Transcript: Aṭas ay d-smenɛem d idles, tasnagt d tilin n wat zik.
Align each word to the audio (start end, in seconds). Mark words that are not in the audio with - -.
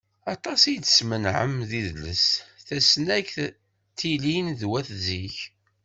Aṭas 0.33 0.61
ay 0.65 0.77
d-smenɛem 0.79 1.55
d 1.69 1.71
idles, 1.81 2.25
tasnagt 2.67 3.37
d 3.49 3.53
tilin 3.97 4.47
n 4.59 4.61
wat 4.69 4.89
zik. 5.05 5.37